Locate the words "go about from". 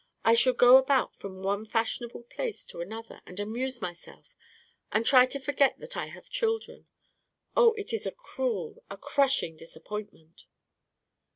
0.53-1.43